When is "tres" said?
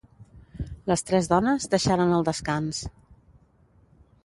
1.09-1.29